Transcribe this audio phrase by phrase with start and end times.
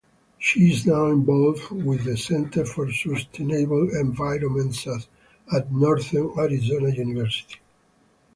[0.39, 7.59] She is now involved with the Center for Sustainable Environments at Northern Arizona University.